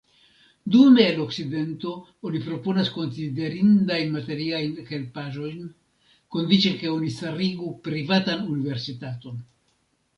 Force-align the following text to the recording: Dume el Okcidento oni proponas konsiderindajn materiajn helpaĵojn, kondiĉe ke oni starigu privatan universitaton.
Dume 0.75 1.03
el 1.09 1.19
Okcidento 1.25 1.91
oni 2.29 2.41
proponas 2.47 2.89
konsiderindajn 2.95 4.11
materiajn 4.17 4.75
helpaĵojn, 4.91 5.63
kondiĉe 6.37 6.75
ke 6.83 6.91
oni 6.97 7.15
starigu 7.21 7.73
privatan 7.91 8.47
universitaton. 8.57 9.43